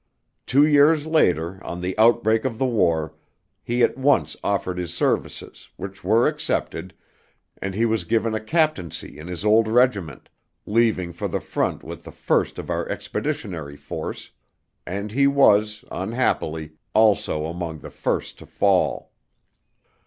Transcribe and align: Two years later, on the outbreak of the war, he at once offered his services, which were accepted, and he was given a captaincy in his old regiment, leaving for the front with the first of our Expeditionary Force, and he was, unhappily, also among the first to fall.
Two 0.47 0.65
years 0.65 1.05
later, 1.05 1.63
on 1.63 1.79
the 1.79 1.95
outbreak 1.95 2.43
of 2.43 2.57
the 2.57 2.65
war, 2.65 3.13
he 3.61 3.83
at 3.83 3.99
once 3.99 4.35
offered 4.43 4.79
his 4.79 4.91
services, 4.91 5.69
which 5.75 6.03
were 6.03 6.27
accepted, 6.27 6.95
and 7.61 7.75
he 7.75 7.85
was 7.85 8.03
given 8.03 8.33
a 8.33 8.39
captaincy 8.39 9.19
in 9.19 9.27
his 9.27 9.45
old 9.45 9.67
regiment, 9.67 10.27
leaving 10.65 11.13
for 11.13 11.27
the 11.27 11.39
front 11.39 11.83
with 11.83 12.03
the 12.03 12.11
first 12.11 12.57
of 12.57 12.71
our 12.71 12.89
Expeditionary 12.89 13.77
Force, 13.77 14.31
and 14.87 15.11
he 15.11 15.27
was, 15.27 15.85
unhappily, 15.91 16.71
also 16.95 17.45
among 17.45 17.77
the 17.81 17.91
first 17.91 18.39
to 18.39 18.47
fall. 18.47 19.11